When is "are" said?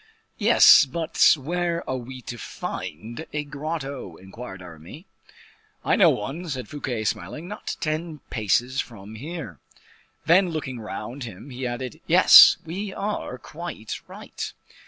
1.87-1.97, 12.91-13.37